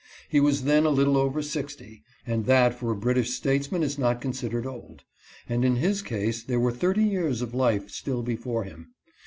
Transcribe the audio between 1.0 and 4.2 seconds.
over sixty, and that for a British statesman is not